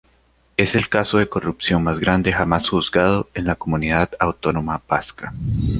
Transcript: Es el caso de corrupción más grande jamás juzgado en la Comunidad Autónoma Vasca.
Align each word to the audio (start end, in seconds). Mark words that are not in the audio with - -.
Es 0.57 0.73
el 0.73 0.89
caso 0.89 1.19
de 1.19 1.29
corrupción 1.29 1.83
más 1.83 1.99
grande 1.99 2.33
jamás 2.33 2.67
juzgado 2.69 3.29
en 3.35 3.45
la 3.45 3.53
Comunidad 3.53 4.09
Autónoma 4.19 4.81
Vasca. 4.89 5.31